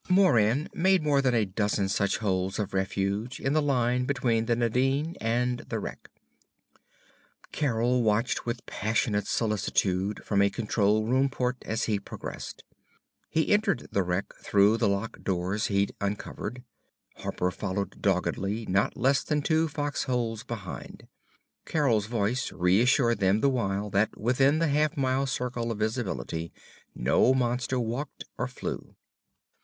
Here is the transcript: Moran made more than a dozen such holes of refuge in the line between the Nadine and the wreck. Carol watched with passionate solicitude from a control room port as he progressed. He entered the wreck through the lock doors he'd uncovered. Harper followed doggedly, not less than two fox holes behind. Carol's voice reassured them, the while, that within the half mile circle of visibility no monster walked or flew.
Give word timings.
Moran 0.09 0.67
made 0.73 1.03
more 1.03 1.21
than 1.21 1.35
a 1.35 1.45
dozen 1.45 1.87
such 1.87 2.17
holes 2.17 2.57
of 2.57 2.73
refuge 2.73 3.39
in 3.39 3.53
the 3.53 3.61
line 3.61 4.03
between 4.05 4.47
the 4.47 4.55
Nadine 4.55 5.15
and 5.21 5.59
the 5.69 5.77
wreck. 5.79 6.09
Carol 7.51 8.01
watched 8.01 8.43
with 8.43 8.65
passionate 8.65 9.27
solicitude 9.27 10.25
from 10.25 10.41
a 10.41 10.49
control 10.49 11.05
room 11.05 11.29
port 11.29 11.57
as 11.67 11.83
he 11.83 11.99
progressed. 11.99 12.63
He 13.29 13.51
entered 13.53 13.89
the 13.91 14.01
wreck 14.01 14.33
through 14.41 14.77
the 14.77 14.89
lock 14.89 15.21
doors 15.21 15.67
he'd 15.67 15.93
uncovered. 16.01 16.63
Harper 17.17 17.51
followed 17.51 18.01
doggedly, 18.01 18.65
not 18.65 18.97
less 18.97 19.23
than 19.23 19.43
two 19.43 19.67
fox 19.67 20.05
holes 20.05 20.41
behind. 20.43 21.07
Carol's 21.65 22.07
voice 22.07 22.51
reassured 22.51 23.19
them, 23.19 23.41
the 23.41 23.49
while, 23.51 23.91
that 23.91 24.19
within 24.19 24.57
the 24.57 24.69
half 24.69 24.97
mile 24.97 25.27
circle 25.27 25.71
of 25.71 25.77
visibility 25.77 26.51
no 26.95 27.35
monster 27.35 27.79
walked 27.79 28.23
or 28.39 28.47
flew. 28.47 28.95